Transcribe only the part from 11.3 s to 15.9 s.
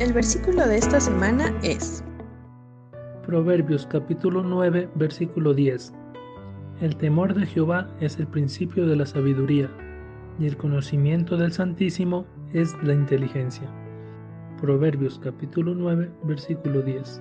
del Santísimo es la inteligencia. Proverbios capítulo